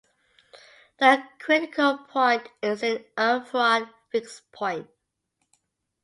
[0.97, 4.89] The critical point is an infrared fixed point.